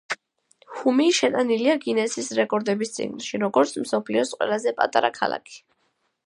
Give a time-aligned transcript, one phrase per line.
[0.77, 5.63] ჰუმი შეტანილია გინესის რეკორდების წიგნში, როგორც მსოფლიოს ყველაზე პატარა ქალაქი.